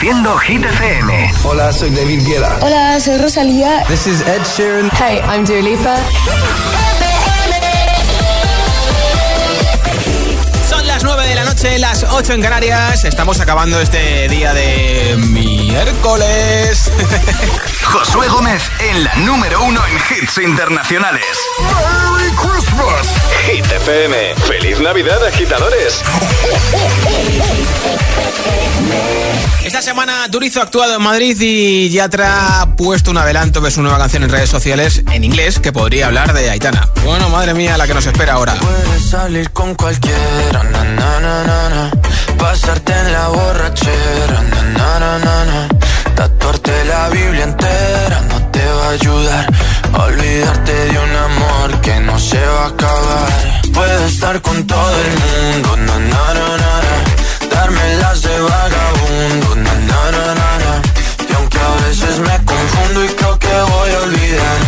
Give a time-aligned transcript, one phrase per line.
[0.00, 1.32] Reproduciendo Hit FM.
[1.44, 2.58] Hola, soy David Guetta.
[2.62, 3.84] Hola, soy Rosalía.
[3.86, 4.90] This is Ed Sheeran.
[4.92, 5.96] Hey, I'm Dua Lipa.
[10.66, 13.04] Son las 9 de la noche, las 8 en Canarias.
[13.04, 16.90] Estamos acabando este día de miércoles.
[17.84, 21.24] Josué Gómez en la número uno en hits internacionales.
[21.60, 23.06] ¡Merry Christmas!
[23.46, 24.34] Hit FM.
[24.46, 26.02] ¡Feliz Navidad, agitadores!
[29.64, 33.82] Esta semana Turizo ha actuado en Madrid y Yatra ha puesto un adelanto de su
[33.82, 36.88] nueva canción en redes sociales en inglés que podría hablar de Aitana.
[37.04, 38.54] Bueno, madre mía, la que nos espera ahora.
[38.54, 41.90] Puedes salir con cualquiera, na, na, na, na, na.
[42.38, 44.40] pasarte en la borrachera,
[46.20, 49.46] tatuarte la Biblia entera no te va a ayudar.
[50.06, 53.30] Olvidarte de un amor que no se va a acabar.
[53.72, 56.74] Puedes estar con todo el mundo, na, na, na, na,
[57.54, 59.74] darme las de vagabundo, na.
[61.30, 64.58] y aunque a veces me confundo y creo que voy a olvidar,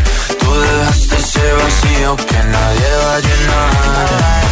[0.40, 4.51] tú dejaste ese vacío que nadie va a llenar.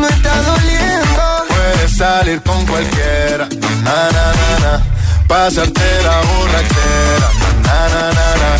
[0.00, 1.22] cuando está doliendo.
[1.48, 3.48] Puedes salir con cualquiera,
[3.84, 4.84] na, na, na, na.
[5.28, 7.30] pasarte la borrachera,
[7.62, 8.59] na, na, na, na.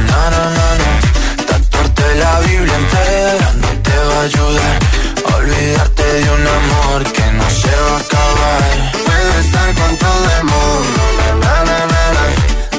[0.11, 0.91] na, na, na, na,
[1.47, 4.77] tatuarte la Biblia entera no te va a ayudar.
[5.35, 8.61] Olvidarte de un amor que no se va a acabar.
[9.05, 11.01] Puedes estar con todo el mundo,
[11.43, 12.25] na, na, na, na,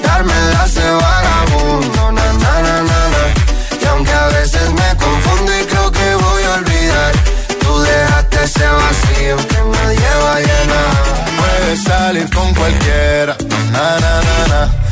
[0.06, 0.34] darme
[0.76, 2.76] de vagabundo, na, na, na,
[3.14, 3.24] na,
[3.82, 7.12] y aunque a veces me confundo y creo que voy a olvidar,
[7.62, 10.90] tú dejaste ese vacío que nadie va a llenar.
[11.38, 13.36] Puedes salir con cualquiera,
[13.72, 14.91] na, na, na, na.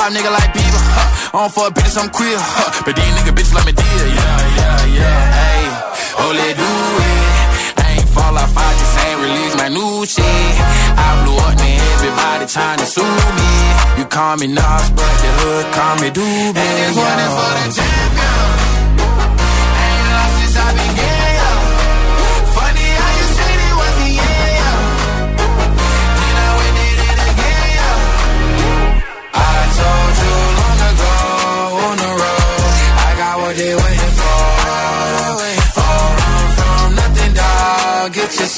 [0.00, 0.82] pop nigga like Bieber.
[0.96, 1.36] Huh.
[1.36, 2.38] I don't fuck bitches, I'm queer.
[2.40, 2.84] Huh.
[2.84, 4.04] But these nigga bitches like me dear.
[4.08, 5.20] Yeah, yeah, yeah.
[5.36, 5.62] Hey,
[6.24, 6.70] oh, do
[7.04, 7.28] it.
[7.84, 10.52] I ain't fall off, I just ain't release my new shit.
[10.96, 13.52] I blew up, and Everybody trying to sue me.
[14.00, 16.56] You call me Nas, but the hood call me Doobie.
[16.56, 18.19] And this one is for the champion.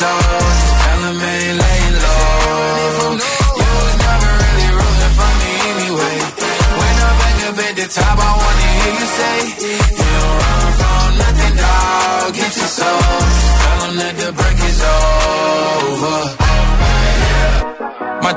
[0.01, 0.09] Your.
[0.09, 3.19] Just tell them ain't laying low.
[3.61, 6.17] You was never really rooting for me anyway.
[6.79, 10.02] When I'm back up at the top, I wanna hear you say,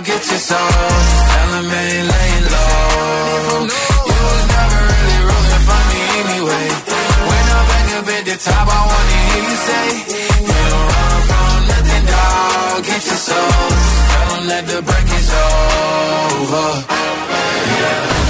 [0.00, 0.06] Dog.
[0.06, 0.58] Get your soul.
[0.58, 3.66] Just ain't laying low.
[4.06, 6.66] You was never really rooting for me anyway.
[7.28, 9.86] When I'm back up at the top, I wanna hear you say,
[10.48, 12.84] You don't run from nothing, dog.
[12.84, 13.68] Get your soul.
[14.10, 16.68] Tell that the break is over.
[17.80, 18.29] Yeah.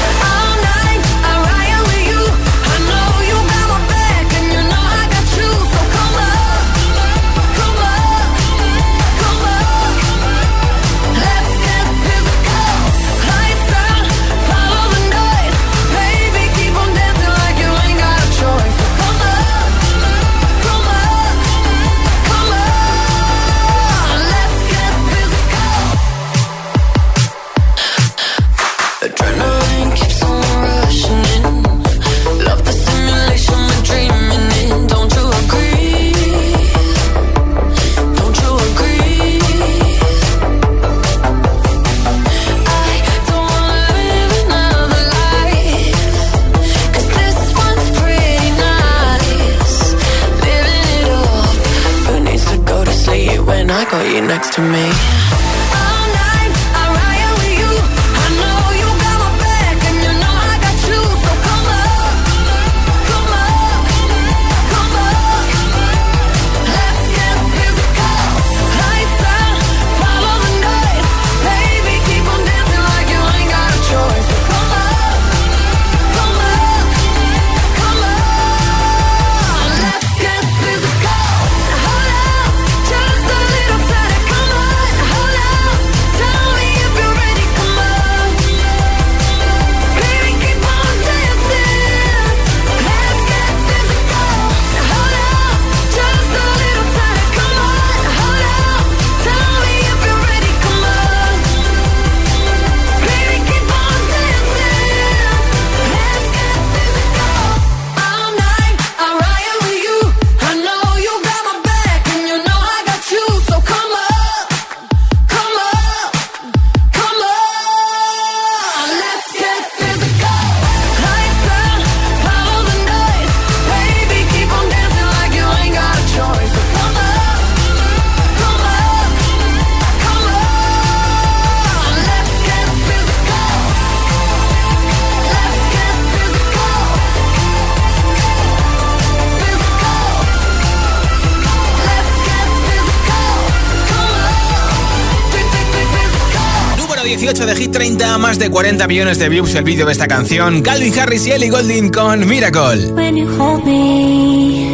[148.17, 150.61] más de 40 millones de views el vídeo de esta canción.
[150.61, 152.91] Calvin Harris y Ellie Golding con Miracle.
[152.93, 154.67] When you hold me,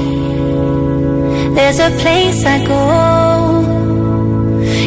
[1.53, 3.65] there's a place I go.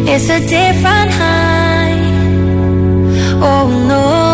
[0.06, 2.00] It's a different high.
[3.42, 4.30] Oh no.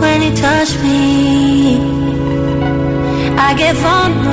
[0.00, 1.78] When you touch me,
[3.38, 4.23] I.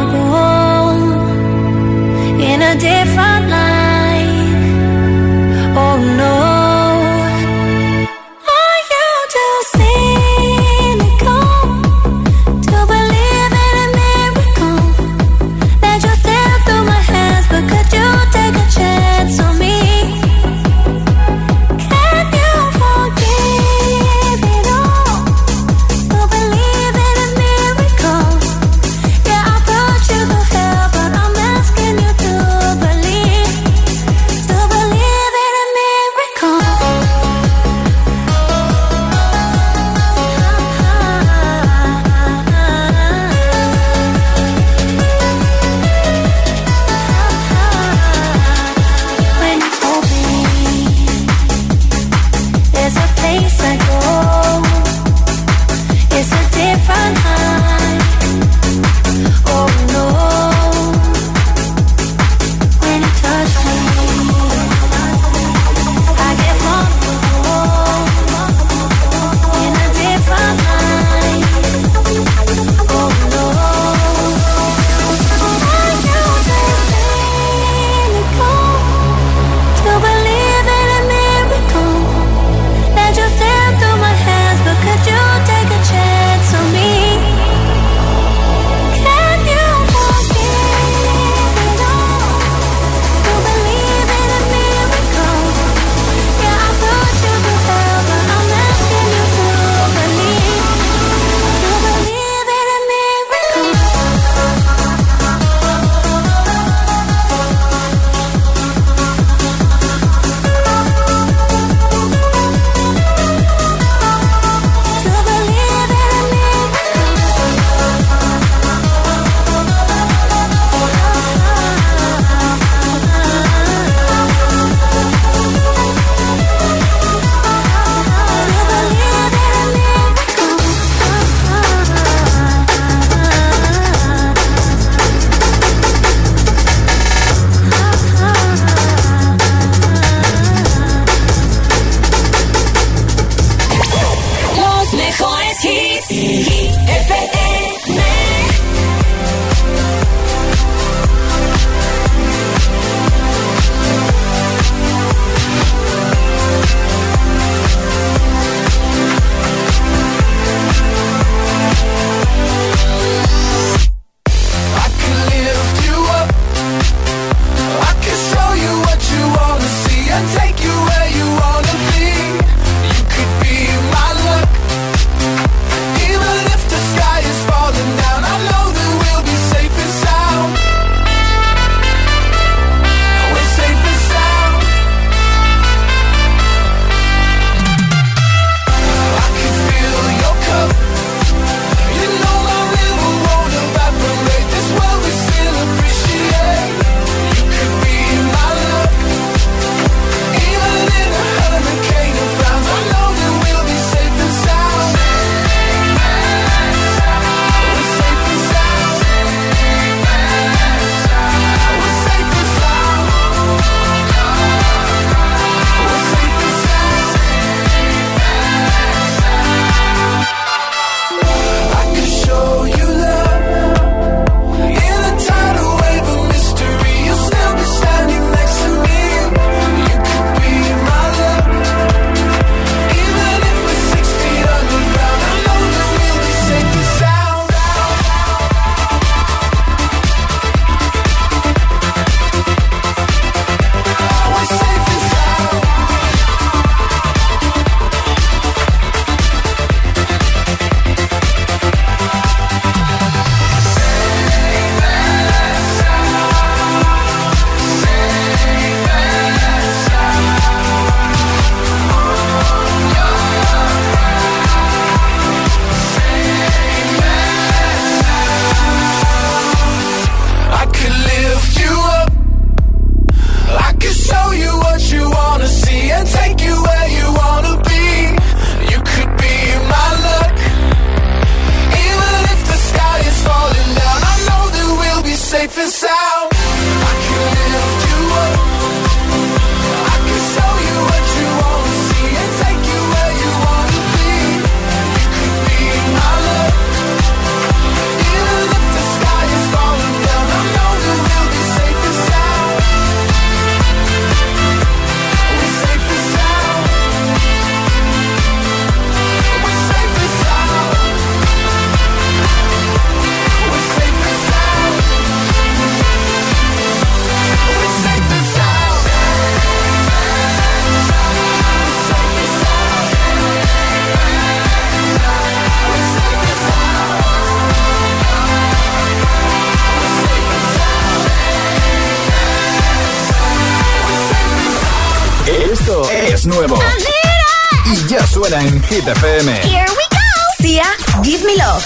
[339.44, 339.98] Here we go.
[340.42, 340.66] Sia,
[341.04, 341.64] Give Me Love.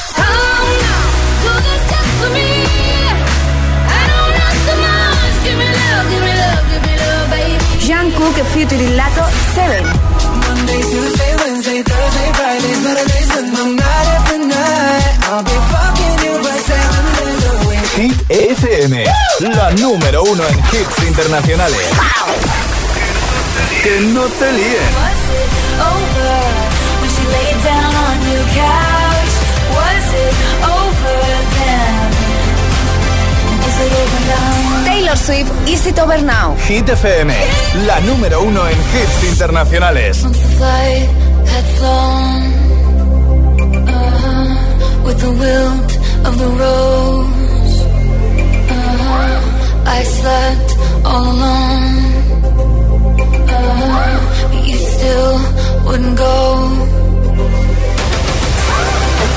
[3.87, 4.35] I don't
[4.67, 5.35] so much.
[5.45, 7.29] Give me love, give me love, give me love,
[8.17, 9.23] Cook, Future Lato,
[9.55, 9.83] Seven.
[17.95, 19.05] Hit FM,
[19.39, 21.87] la número uno en hits internacionales.
[23.83, 25.45] Que no te líen.
[27.25, 29.33] Was it over when she laid down on your couch?
[29.75, 31.17] Was it over
[31.55, 32.11] then?
[33.65, 34.85] Is it over now?
[34.85, 36.55] Taylor Swift, Is It Over Now.
[36.67, 37.29] Hit FM,
[37.85, 40.23] la número uno en hits internacionales.
[40.23, 41.09] Once the flight
[41.47, 42.41] had flown
[43.87, 45.91] uh-huh, with the wilt
[46.25, 47.81] of the rose,
[48.69, 49.41] uh-huh,
[49.85, 52.13] I slept all alone.
[53.49, 55.39] Uh-huh, but you still
[55.85, 57.04] wouldn't go.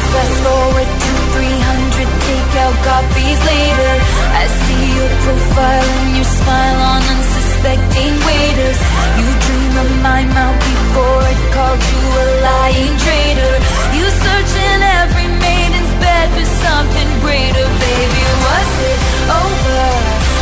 [0.09, 3.93] Fast forward to 300 takeout copies later.
[4.41, 8.81] I see your profile and your smile on unsuspecting waiters.
[9.21, 13.55] You dream of my mouth before it called you a lying traitor.
[14.01, 18.23] You search in every maiden's bed for something greater, baby.
[18.49, 19.83] Was it over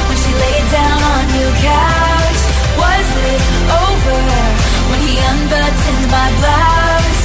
[0.07, 2.41] when she laid down on your couch?
[2.79, 3.43] Was it
[3.83, 4.19] over
[4.95, 7.25] when he unbuttoned my blouse?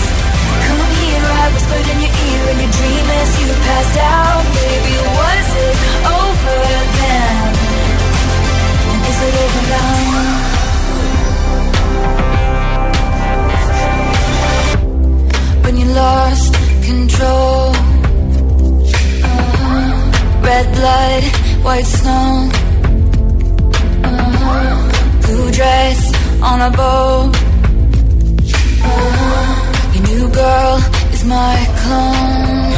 [0.66, 4.44] Come here, I whispered in your ear in your dream as you passed out.
[4.58, 5.78] Baby, was it
[6.20, 6.60] over
[6.98, 7.36] then?
[8.92, 10.00] And is it over now?
[15.64, 16.54] When you lost
[16.90, 17.62] control,
[19.30, 19.90] uh-huh.
[20.48, 21.24] red blood,
[21.66, 22.50] white snow,
[24.04, 24.76] uh-huh.
[25.26, 26.00] blue dress
[26.42, 27.32] on a boat.
[28.84, 29.94] Uh-huh.
[29.94, 30.91] Your new girl
[31.22, 32.72] is my clone.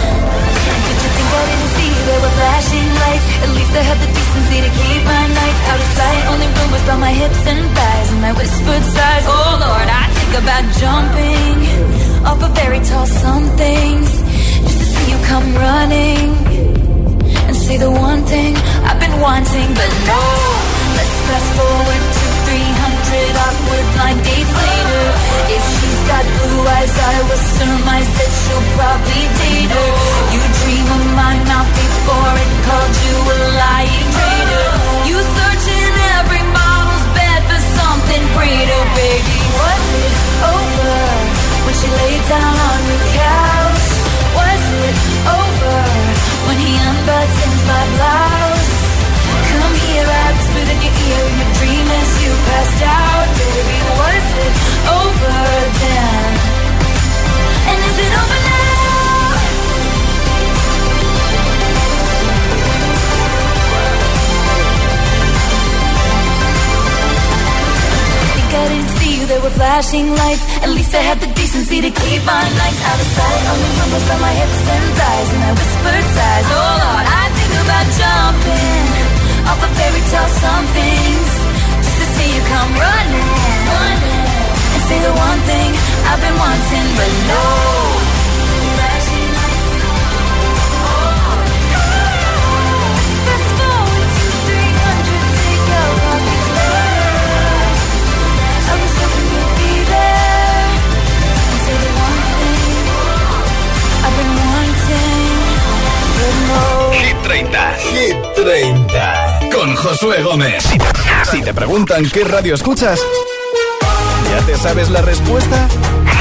[0.86, 3.28] Did you think I didn't see there were flashing lights?
[3.44, 6.22] At least I had the decency to keep my nights out of sight.
[6.32, 9.26] Only rumors about my hips and thighs and my whispered sighs.
[9.28, 11.58] Oh Lord, I think about jumping
[12.28, 14.10] off a very tall somethings
[14.66, 16.28] just to see you come running
[17.48, 18.56] and say the one thing
[18.88, 20.24] I've been wanting, but no.
[20.98, 22.23] Let's fast forward
[23.54, 25.06] to 300 awkward blind dates later.
[25.54, 29.92] If she's got blue eyes, I will surmise that she'll probably date her.
[30.34, 34.70] You dream of my mouth before it called you a lying traitor.
[35.10, 39.40] You search in every model's bed for something greater, baby.
[39.60, 40.14] Was it
[40.54, 40.98] over
[41.66, 43.88] when she laid down on your couch?
[44.34, 44.98] Was it
[45.30, 45.78] over
[46.50, 48.53] when he unbuttoned my blouse?
[49.60, 53.28] Come here, I whispered in your ear in your dream as you passed out.
[53.40, 54.54] Baby, was it
[55.00, 55.38] over
[55.82, 56.30] then?
[57.70, 58.64] And is it over now?
[68.54, 70.46] I didn't see you, there were flashing lights.
[70.62, 73.42] At least I had the decency to keep my nights out of sight.
[73.50, 76.46] Only rumbles by my hips and thighs, and I whispered sighs.
[76.54, 79.13] Oh Lord, I think about jumping
[79.50, 81.32] off a fairy tale somethings
[81.84, 83.30] just to see you come running,
[83.68, 84.28] running,
[84.74, 85.70] and say the one thing
[86.10, 87.44] I've been wanting, but no.
[88.76, 89.72] Flashing lights.
[93.26, 97.18] Fast forward to 300, take out copies later.
[98.64, 100.68] I was hoping you'd be there
[101.52, 102.72] and say the one thing
[104.06, 105.36] I've been wanting,
[106.18, 106.64] but no.
[106.96, 107.44] Hit 30.
[107.92, 109.23] Hit 30.
[109.84, 110.64] Josué Gómez.
[111.30, 113.02] Si te preguntan qué radio escuchas,
[114.32, 115.68] ¿ya te sabes la respuesta?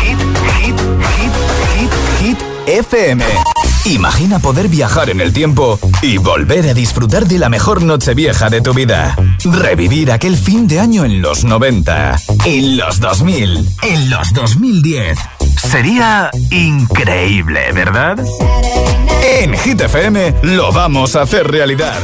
[0.03, 0.19] Hit,
[0.59, 0.81] hit,
[1.17, 1.33] hit,
[1.77, 3.25] hit, hit FM.
[3.85, 8.51] Imagina poder viajar en el tiempo y volver a disfrutar de la mejor noche vieja
[8.51, 9.17] de tu vida.
[9.45, 15.19] Revivir aquel fin de año en los 90, en los 2000, en los 2010.
[15.57, 18.19] Sería increíble, ¿verdad?
[19.41, 22.01] En Hit FM lo vamos a hacer realidad.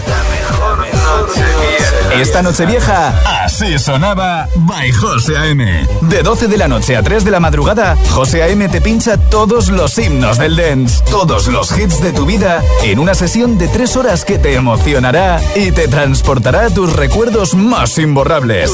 [2.20, 5.86] Esta noche vieja, así sonaba by José A.M.
[6.02, 8.68] De 12 de la noche a 3 de la madrugada, José A.M.
[8.68, 13.14] te pincha todos los himnos del dance, todos los hits de tu vida, en una
[13.14, 18.72] sesión de 3 horas que te emocionará y te transportará a tus recuerdos más imborrables.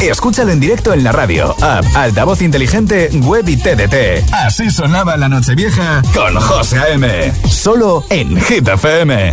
[0.00, 4.32] Escúchalo en directo en la radio, app, altavoz inteligente, web y TDT.
[4.32, 7.32] Así sonaba la noche vieja con José A.M.
[7.48, 9.32] Solo en Hit FM.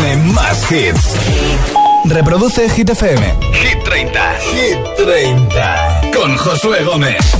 [0.00, 1.16] pone más hits.
[2.04, 3.34] Reproduce Hit FM.
[3.52, 4.34] Hit 30.
[4.40, 6.00] Hit 30.
[6.14, 7.39] Con Josué Gómez.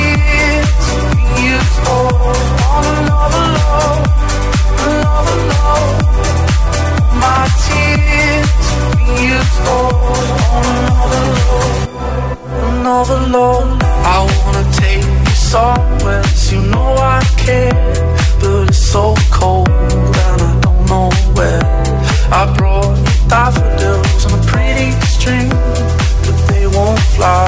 [9.41, 9.77] let's go
[13.09, 13.79] alone.
[14.15, 17.73] I wanna take you somewhere, you know I care,
[18.39, 21.63] but it's so cold and I don't know where.
[22.39, 25.49] I brought you daffodils on a pretty string,
[26.25, 27.47] but they won't fly.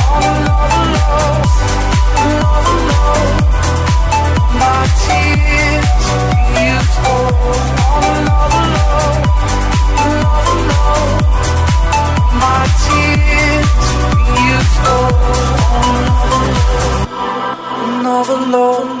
[18.11, 19.00] overload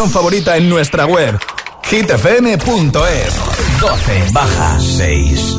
[0.00, 1.38] canción favorita en nuestra web
[1.82, 3.34] hitfm.es
[3.80, 5.56] 12 baja 6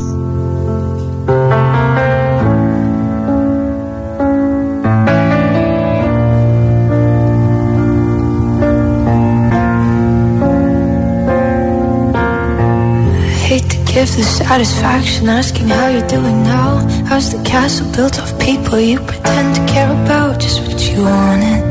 [13.94, 16.80] Give the satisfaction asking how you're doing now.
[17.08, 20.40] How's the castle built of people you pretend to care about?
[20.40, 21.71] Just what you wanted.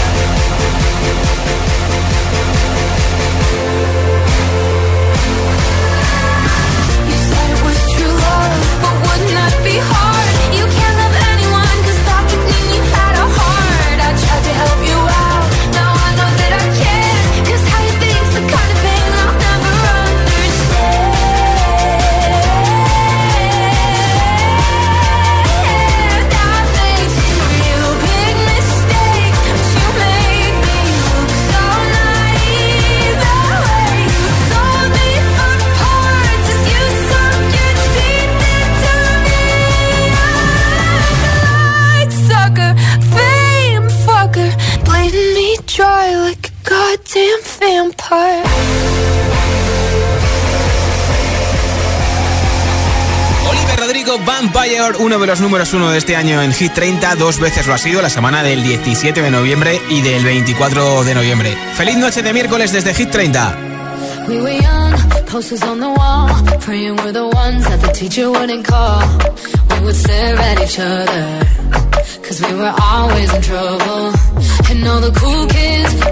[54.25, 57.73] Vampire, uno de los números uno de este año en Hit 30, dos veces lo
[57.73, 61.57] ha sido, la semana del 17 de noviembre y del 24 de noviembre.
[61.75, 63.57] Feliz noche de miércoles desde Hit 30.
[72.41, 74.13] We were always in trouble.
[74.69, 75.11] And all the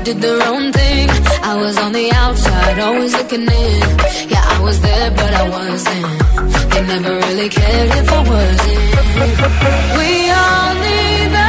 [0.04, 1.10] did their own thing.
[1.44, 3.82] I was on the outside, always looking in.
[4.28, 6.29] Yeah, I was there, but I wasn't.
[6.88, 8.80] Never really cared if I wasn't.
[9.98, 11.49] We all need that.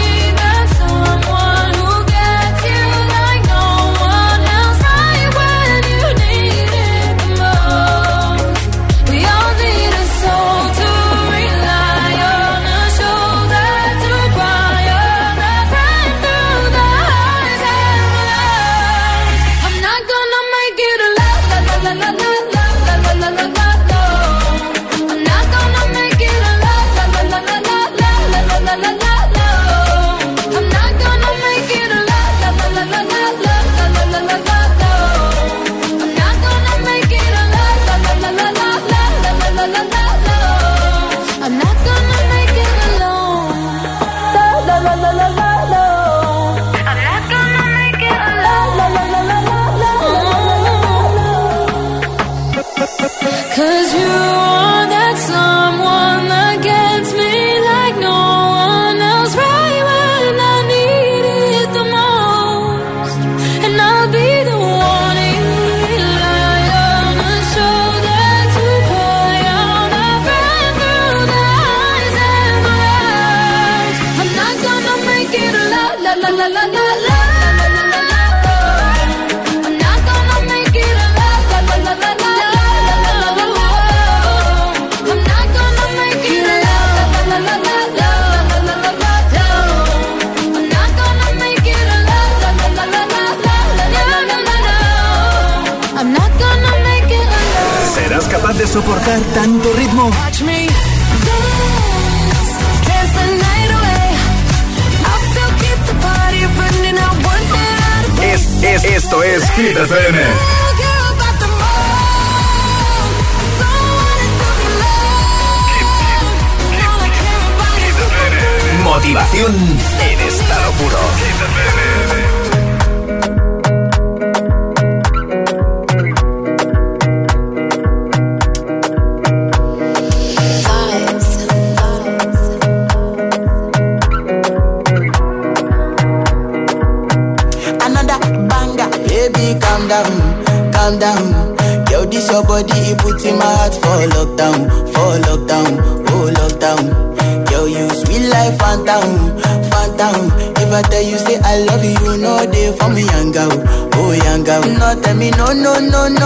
[155.53, 156.20] no, no, no.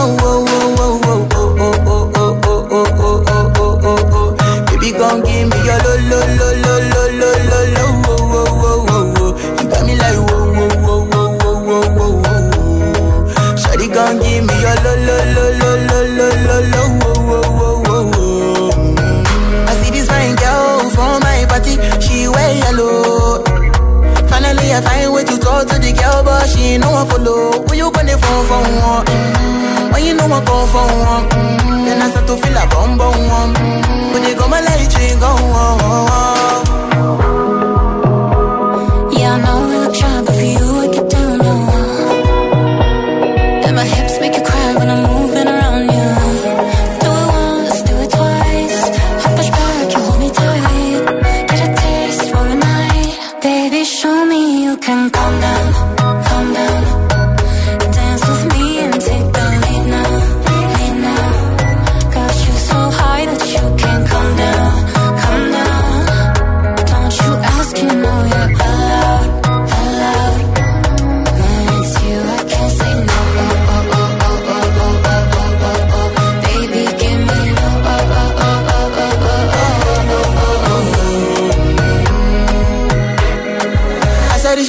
[30.46, 31.35] go for one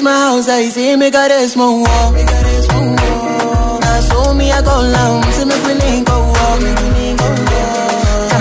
[0.06, 2.12] my house, I see me got a small wall.
[3.82, 6.18] Now so me I go long, so me go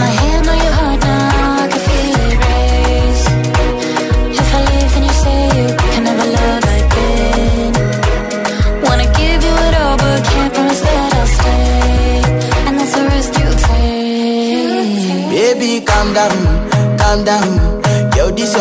[0.05, 3.25] my hand on your heart now, I can feel it race.
[4.41, 6.63] If I live and you say you can never love
[8.85, 12.21] wanna give you it all, but can't promise that I'll stay.
[12.67, 15.29] And that's risk you take.
[15.37, 16.37] Baby, calm down,
[16.99, 17.64] calm down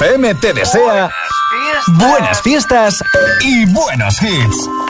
[0.00, 1.10] FM te desea
[1.88, 3.04] buenas fiestas
[3.42, 4.89] y buenos hits.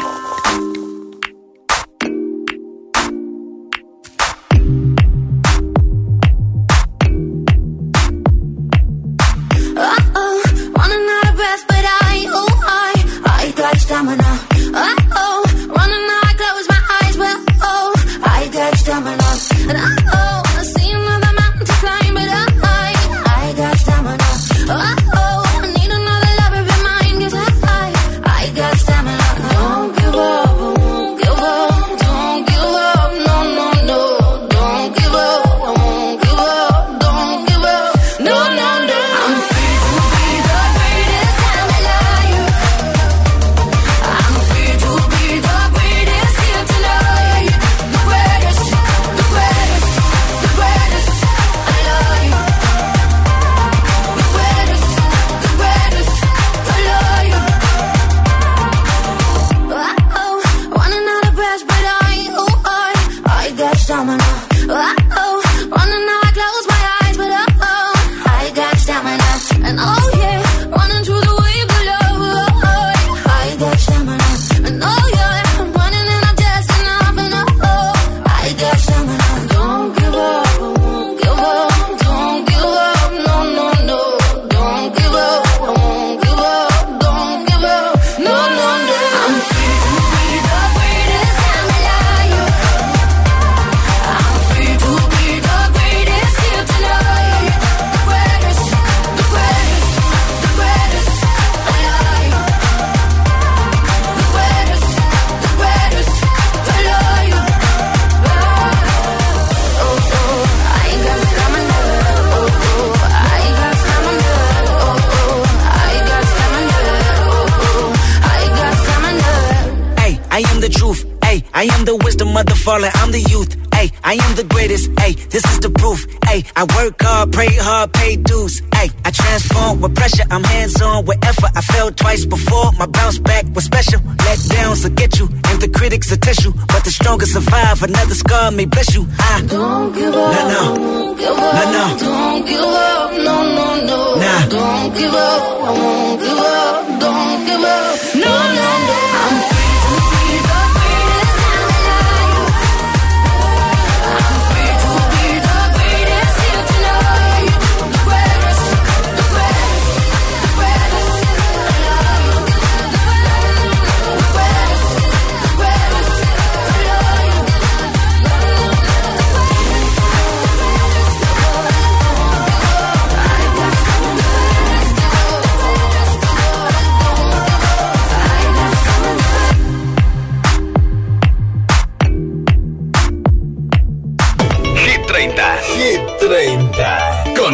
[130.83, 131.51] I'm on effort.
[131.55, 132.73] I fell twice before.
[132.79, 134.01] My bounce back was special.
[134.25, 136.53] Let downs will get you, and the critics will test you.
[136.53, 137.83] But the strongest survive.
[137.83, 139.07] Another scar may bless you.
[139.19, 140.33] I don't give up.
[140.35, 140.81] No, no.
[140.81, 141.55] Won't give up.
[141.55, 141.99] No, no.
[141.99, 143.13] Don't give up.
[143.13, 144.01] No, no, no.
[144.23, 144.47] Nah.
[144.49, 145.43] Don't give up.
[145.69, 147.01] I won't give up.
[147.01, 148.15] Don't give up.
[148.15, 149.10] No, no, no.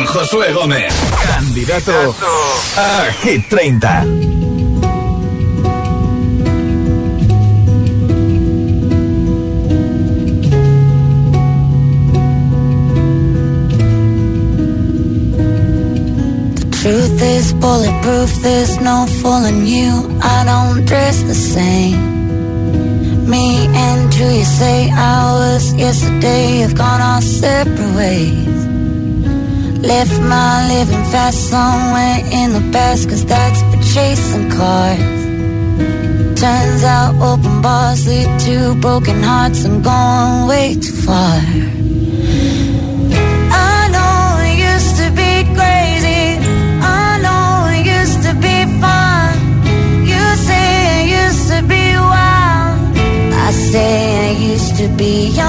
[0.07, 0.93] Josué Gómez.
[1.27, 2.15] Candidato
[2.77, 4.37] a Hit 30.
[16.83, 19.91] Truth is bulletproof, there's no fooling you.
[20.23, 23.29] I don't dress the same.
[23.29, 28.66] Me and who you say I was yesterday have gone our separate ways.
[29.87, 34.99] Left my living fast somewhere in the past, cause that's for chasing cars.
[36.41, 39.65] Turns out open bars lead to broken hearts.
[39.65, 41.39] I'm going way too far.
[43.69, 46.25] I know it used to be crazy.
[46.83, 49.31] I know it used to be fun.
[50.11, 50.67] You say
[50.99, 52.75] it used to be wild.
[53.47, 53.93] I say
[54.29, 55.46] I used to be young.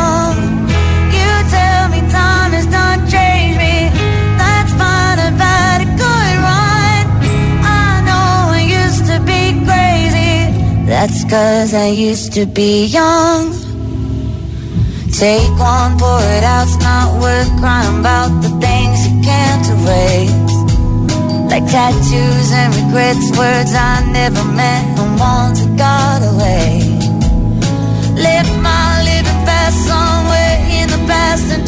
[11.29, 13.51] Cause I used to be young.
[15.11, 20.53] Take one, pour it out, it's not worth crying about the things you can't erase.
[21.51, 26.79] Like tattoos and regrets, words I never meant, and ones that got away.
[28.15, 31.67] Left my living fast somewhere in the past and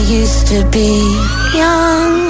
[0.00, 0.88] I used to be
[1.54, 2.29] young.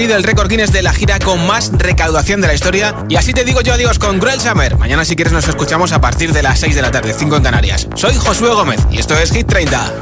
[0.00, 2.94] conseguido el récord Guinness de la gira con más recaudación de la historia.
[3.10, 4.78] Y así te digo yo adiós con Cruel Summer.
[4.78, 7.42] Mañana, si quieres, nos escuchamos a partir de las 6 de la tarde, 5 en
[7.42, 7.86] Canarias.
[7.96, 9.92] Soy Josué Gómez y esto es Hit 30.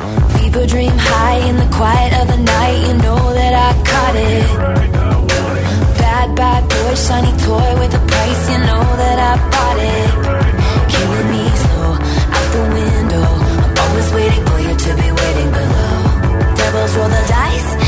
[13.80, 16.54] Always waiting for you to be waiting below.
[16.56, 17.87] Devils roll the dice.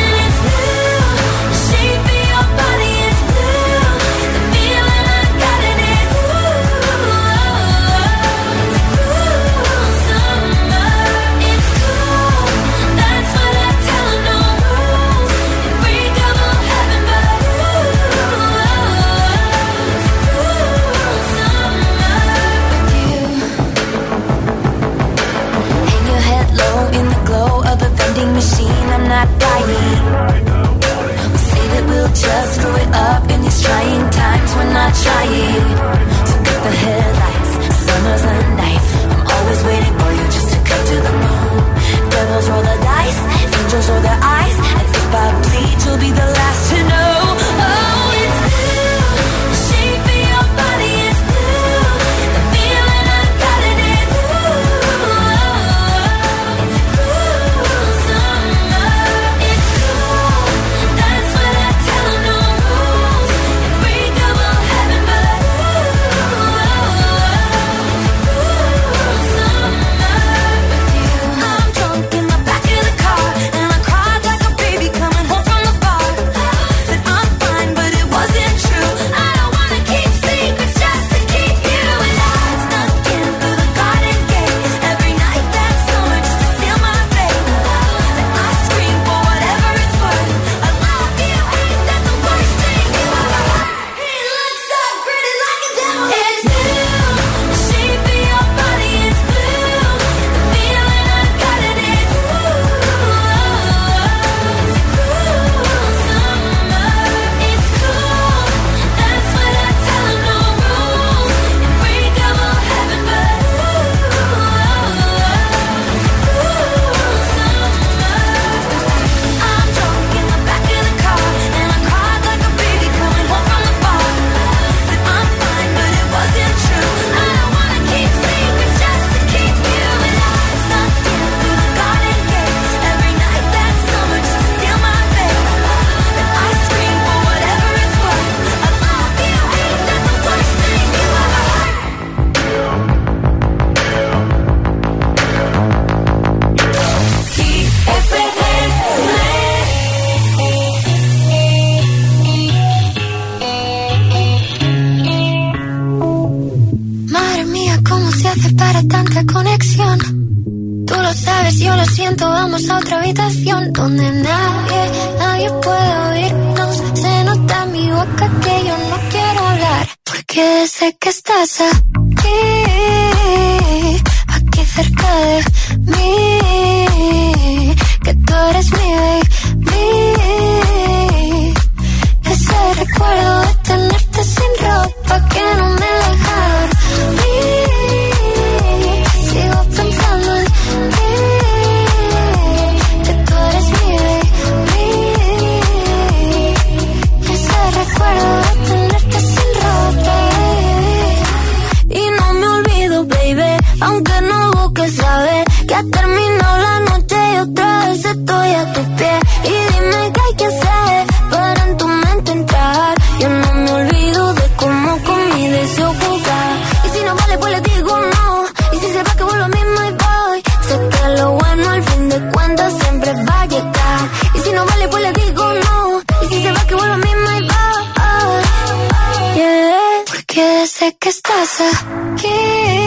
[230.81, 232.80] Sé que estás aquí,